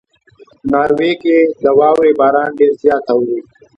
[0.71, 3.39] ناروې کې د واورې باران ډېر زیات اوري.